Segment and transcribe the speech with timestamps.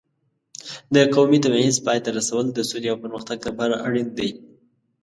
[0.93, 4.29] د قومي تبعیض پای ته رسول د سولې او پرمختګ لپاره اړین دي.